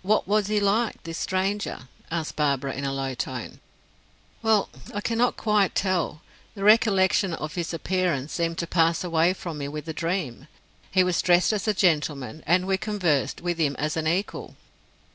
[0.00, 3.60] "What was he like, this stranger?" asked Barbara, in a low tone.
[4.40, 6.22] "Well, I cannot quite tell.
[6.54, 10.48] The recollection of his appearance seemed to pass away from me with the dream.
[10.90, 14.56] He was dressed as a gentleman, and we conversed, with him as an equal."